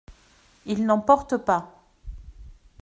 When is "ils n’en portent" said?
0.65-1.37